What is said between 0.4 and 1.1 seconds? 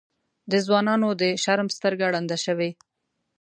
د ځوانانو